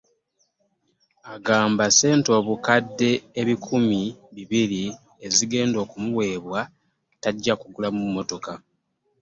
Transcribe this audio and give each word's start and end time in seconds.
Agamba 1.33 1.85
ssente 1.89 2.29
obukadde 2.39 3.11
ebikumi 3.41 4.01
bibiri 4.35 4.83
ezigenda 5.25 5.77
okumuweebwa 5.85 6.59
tajja 7.21 7.53
kugulamu 7.61 7.99
mmotoka 8.05 8.51